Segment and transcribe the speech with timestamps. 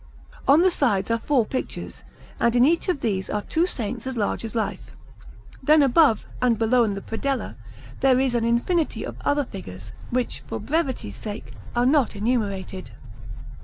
[0.47, 2.03] On the sides are four pictures,
[2.39, 4.89] and in each of these are two saints as large as life.
[5.61, 7.53] Then above, and below in the predella,
[7.99, 12.89] there is an infinity of other figures, which, for brevity's sake, are not enumerated.